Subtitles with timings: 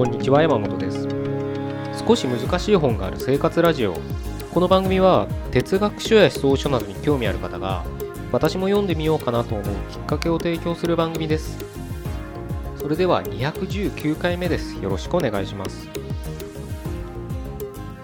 [0.00, 1.06] こんにちは山本です。
[2.08, 3.92] 少し難しい本がある生活ラジオ。
[4.50, 7.84] この番組は哲学書や思想書などに興味ある方が
[8.32, 11.58] 私も読んでみようかなと思うきっかけを提供する番組です。
[12.78, 14.74] それでは219回目です。
[14.76, 15.86] よろしくお願いします。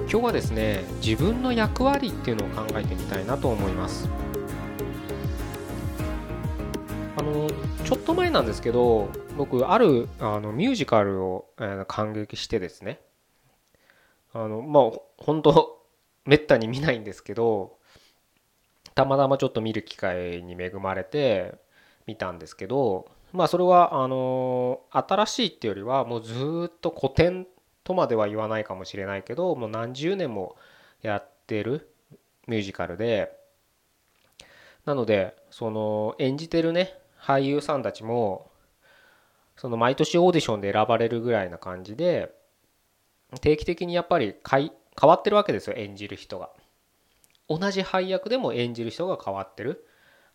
[0.00, 4.08] 今日はですね自分の役割っていうのを考えてみたいなと思います。
[7.16, 7.48] あの
[7.84, 13.00] ちょっと前なんですけど僕あるあのミュージカルを、えー、感激してですね。
[14.32, 15.84] あのまあ本当
[16.24, 17.76] めったに見ないんですけど
[18.94, 21.54] たまたまちょっと見る機会に恵まれて
[22.06, 27.46] 見たんですけどまあそれはあの新しいっていうよりはもうずっと古典
[27.84, 30.56] とまでは言わないかもしれないけどもう何十年も
[31.02, 31.92] やってる
[32.46, 33.32] ミュージカルで
[34.84, 38.50] なのでその演じてるね俳優さんたちも
[39.56, 42.34] その毎年オーディションで選ばれるぐらいな感じで
[43.40, 44.70] 定期的にやっぱり変
[45.02, 46.50] わってるわけですよ演じる人が。
[47.48, 49.86] 同じ配役でも演じる人が変わってる。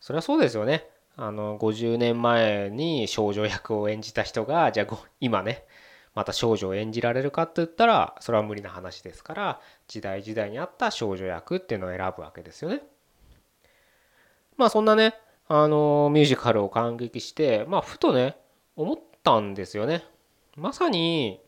[0.00, 0.88] それはそうですよね。
[1.16, 5.64] あの50年前に少女役を演じた人がじゃあ今ね
[6.14, 12.82] また少女を演じられるかって言ったらそれは無理な話ですから時代時代に合った少女役っていうのを選ぶわけですよね。
[14.56, 15.14] まあそんなね
[15.48, 18.36] あのミュージカルを感激してまあふとね
[18.76, 20.04] 思ったんですよね
[20.56, 21.40] まさに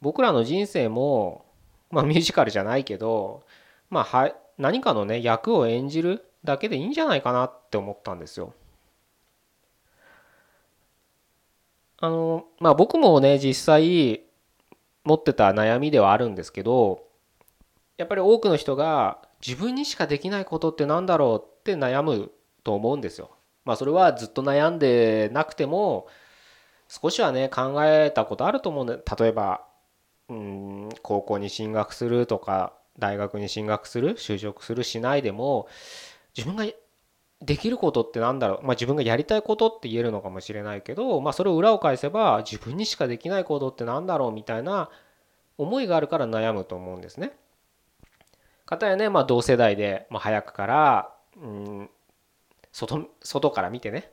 [0.00, 1.46] 僕らの人生も
[1.90, 3.44] まあミュージカルじゃないけど
[3.88, 8.54] まあは何かのね役を演じるだけでいいんじゃないかなって思ったんですよ。
[11.98, 14.22] あのまあ僕もね実際
[15.04, 17.04] 持ってた悩みではあるんですけど
[17.96, 22.30] やっぱり多くの人が自分にしかできないことって何だろうって悩む
[22.64, 23.30] と思うんですよ。
[23.64, 26.06] まあそれはずっと悩んでなくても
[26.88, 29.66] 少しはね考えたことあると思うんで例えば
[30.28, 35.68] うん高校に進学するとか大学に進学する就職するしないでも
[36.36, 36.66] 自分が
[37.42, 44.88] できることってなんだろう、まあ、自分がやりたいことって言えるのかもしれないけど、まあ、それを裏を返せば自分にしかできないことってなんだろうみたいな
[45.58, 47.32] 思いがあるから悩むと思うんですね。
[48.64, 51.90] かたやね、まあ、同世代で、まあ、早くからうん
[52.72, 54.10] 外外から見てね、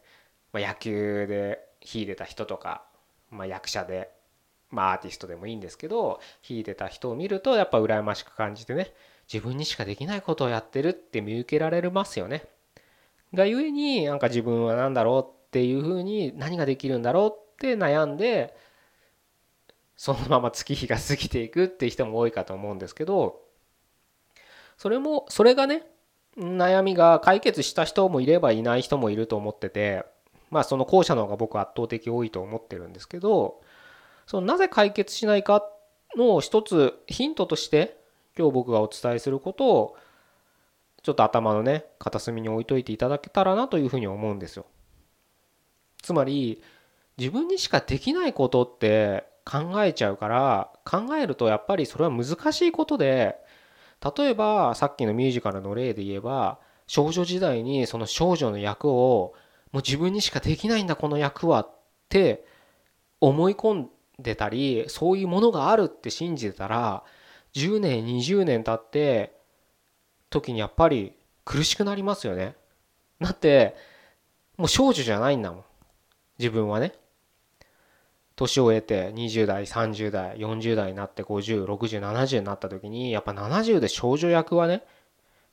[0.52, 2.84] まあ、野球で秀でた人とか、
[3.30, 4.10] まあ、役者で、
[4.70, 8.94] まあ、アーティストでもいいんですけど秀でた人を見るとやっぱ羨ましく感じてね
[9.32, 12.46] 自分にしかできないことをやってるって見受けられますよね。
[13.34, 18.56] がゆえになんか自分は何だろうっていうふうに何ができるんだろうって悩んで
[19.96, 23.42] そのまま月日が過ぎていくっていう人も多いかと思うんですけど
[24.78, 25.84] それもそれがね
[26.38, 30.06] 悩みが解決した人もいればいない人もいると思ってて
[30.54, 33.60] まあその後者の方が僕は圧倒的多いと思ってるんですけど
[34.28, 35.68] そのなぜ解決しないか
[36.16, 37.98] の一つヒントとして
[38.38, 39.98] 今日僕がお伝えすることを
[41.02, 44.68] ちょっと頭のね片隅に置いといていただけたらなというふうに思うんですよ。
[46.04, 46.62] つまり
[47.18, 53.38] 自分にしかできないことって考えちゃうから考えるとやっぱりそれは難しいことで
[54.18, 59.34] 例えばさっきのミュージカルの例で言えば少女時代にその少女の役を
[59.74, 61.72] もう自分にしかできないんだこの役はっ
[62.08, 62.46] て
[63.20, 63.90] 思い込ん
[64.20, 67.04] でたりそういうものがあるって信じてたら
[67.56, 69.36] 10年20年経って
[70.30, 71.14] 時にやっぱり
[71.44, 72.56] 苦しくなりますよね。
[73.20, 73.76] だって
[74.58, 75.64] もう少女じゃないんだもん
[76.40, 76.94] 自分はね。
[78.36, 84.84] 年を経て20代30代40代になって506070になった時にやっぱ70で少女役はね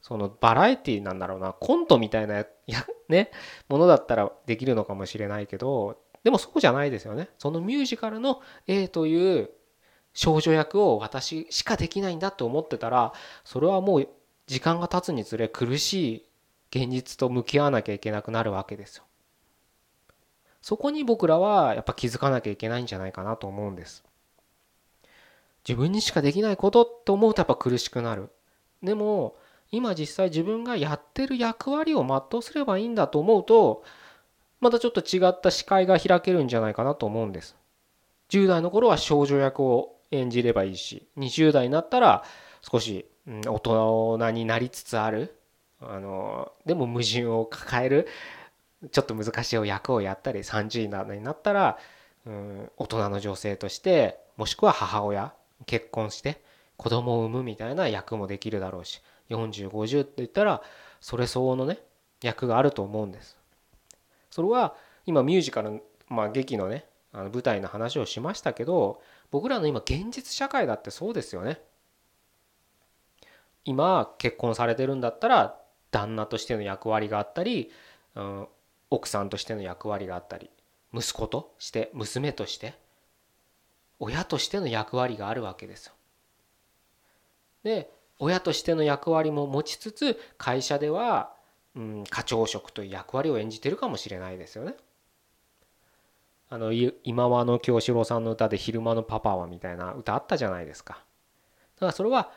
[0.03, 2.47] そのバラエティーなんだろうなコントみたいなや
[3.09, 3.31] ね
[3.69, 7.31] ものだったらできるのかもしれないけどでもそうじゃないですよね。
[7.39, 9.51] そのミュージカルの A という
[10.13, 13.13] 少女役を私しかできないんだって思ってたら
[13.45, 14.09] それはもう
[14.47, 16.27] 時間が経つにつれ苦し
[16.73, 19.05] い現実と向き合わなきゃいけなくなるわけですよ。
[20.63, 24.05] そこに僕らはやっぱ気づかなきゃいけないんじゃないかなと思うんです。
[25.67, 28.31] 自分にしかできないことって思うとやっぱ苦しくなる。
[28.83, 29.37] でも
[29.73, 33.85] 今実際自分がやってる役割を全うすればいいんだと思うと
[34.61, 37.57] またちょっと違った視界が開けるんじゃないかなと思うんです。
[38.29, 42.25] 10代の頃は少女役を演じればいいし20代になったら
[42.63, 45.37] 少し大人になりつつある
[45.81, 48.09] あのでも矛盾を抱える
[48.93, 51.79] ちょっと難しい役をやったり30代になったら、
[52.27, 55.33] うん、大人の女性としてもしくは母親
[55.67, 56.43] 結婚して
[56.77, 60.63] 子供を産むみたいな役もできるだろうし4050って言ったら
[61.01, 61.79] それ相応のね
[62.23, 63.37] 役があると思うんです。
[64.31, 64.75] それは
[65.07, 71.61] 今ミュージカル、まあ、劇のねあの舞台の話をしましたけど僕らの今現実社会だってそうですよね。
[73.65, 75.61] 今結婚されてるんだったら
[75.91, 77.71] 旦那としての役割があったり、
[78.15, 78.49] うん、
[78.91, 80.51] 奥さんとしての役割があったり
[80.95, 82.75] 息子として娘として
[83.99, 85.93] 親としての役割があるわけですよ。
[87.63, 91.33] で親としての役割も持ちつつ会社では、
[91.75, 94.75] うん、課長職という役割を演じてるかもしれないですよね。
[96.51, 100.95] あの今和の京志郎さんの歌で「昼間のパパは」みたいな歌あったじゃないですか。
[101.77, 102.33] だからそれは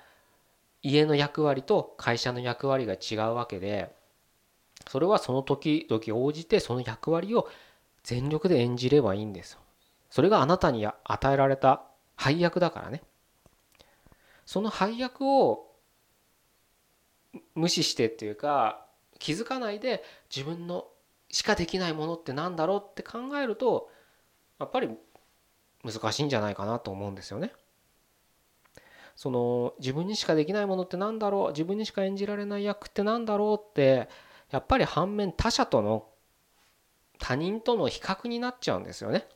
[0.84, 3.94] 家の役割と会社の役割が違うわけで
[4.88, 7.50] それはその時々応じてその役割を
[8.04, 9.60] 全力で演じればいいんですよ。
[10.10, 11.82] それがあなたに与えられた
[12.16, 13.02] 配役だからね。
[14.46, 15.73] その配役を
[17.56, 18.86] 無視してっていうか
[19.20, 20.04] 気づかないで
[20.34, 20.88] 自分の
[21.30, 23.90] しかできないものってなんだろうって考えると
[24.60, 24.90] やっぱり
[25.84, 27.52] 難しいんじゃないかなと思うんですよね。
[29.16, 34.10] その自分にしかできないものってなんだろう自分にしか演じられない役ってなんだろうって
[34.50, 36.08] やっぱり反面他者との
[37.20, 39.28] 他人との比較になっちゃうんですよね。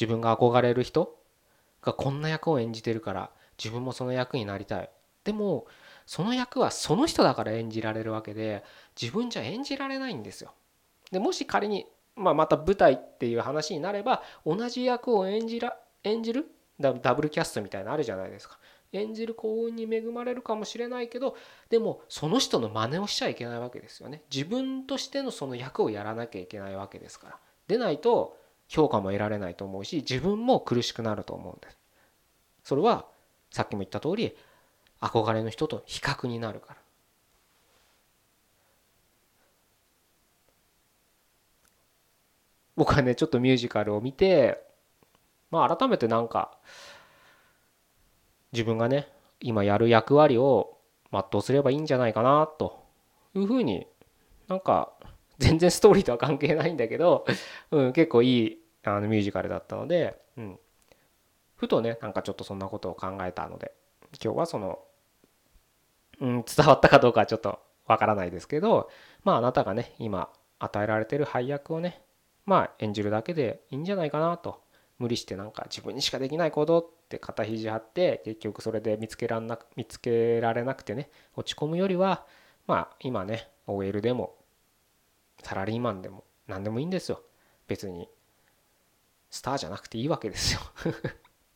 [0.00, 1.18] 自分が憧れる人
[1.82, 4.90] がこんな役を演じてるから自分もその役になりたい。
[5.24, 5.66] でも
[6.10, 8.64] その役はその人だから演じられるわけで
[9.00, 10.50] 自分じゃ演じられないんですよ。
[11.12, 11.86] でもし仮に
[12.16, 16.48] まあ、また舞台っていう話になれば同じ役を演じら演じる
[16.80, 18.58] ダブルキャストみたいなのあるじゃないですか。
[18.92, 21.36] 演じる幸運に恵まれるかもしれないけど
[21.68, 24.24] でもその人の真似をしちゃいけないわけですよね。
[24.34, 27.38] 自分としてのその役をやらなきゃいけないわけですから。
[27.68, 28.36] でないと
[28.66, 31.78] 評価も得られないと思うし自分も苦しくなると思うんです。
[32.64, 33.06] それは
[33.52, 34.34] さっきも言った通り
[35.00, 36.76] 憧れの人と比較になるから。
[42.76, 44.62] 僕はねちょっとミュージカルを見て
[45.50, 46.56] まあ改めてなんか
[48.52, 49.08] 自分がね
[49.40, 50.78] 今やる役割を
[51.12, 52.82] 全うすればいいんじゃないかなと
[53.34, 53.86] いうふうに
[54.48, 54.92] なんか
[55.38, 57.26] 全然ストーリーとは関係ないんだけど、
[57.70, 60.58] うん、結構いいあのミュージカルだったので、うん、
[61.56, 63.72] ふとねなんかちょっとそんなことを考えたので
[64.22, 64.80] 今日はその、
[66.20, 68.90] うん、伝わったかどうかはちょっとわからないですけど
[69.24, 72.02] まああなたがね今与えられてる配役をね
[72.46, 74.62] まあ演じるだけでいいんじゃないかなと。
[75.00, 82.26] 無理してなんか自分にしかできないことって肩肘張って結局それで見つけらんな見つけられなくてね落ち込むよりは
[82.66, 84.36] まあ今ね OL でも
[85.42, 87.22] サラリーマンでも何でもいいんですよ。
[87.66, 88.10] 別に
[89.30, 90.60] スターじゃなくていいわけですよ。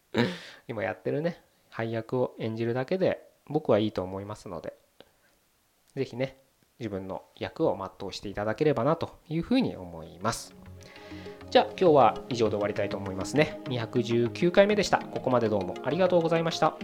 [0.66, 4.75] 今やってるね配役を演じるだけで僕はいいと思いますので
[5.94, 6.38] 是非ね
[6.79, 10.55] 自分の役を全うしていただければなというふうに思います。
[11.50, 13.61] じゃあ今日は以上で終わりたいと思いますね。
[13.67, 14.99] 219回目でした。
[14.99, 16.76] ここまでどうもありがとうございました。